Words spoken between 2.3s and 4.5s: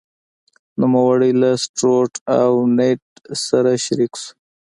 او نیډ سره شریک شو.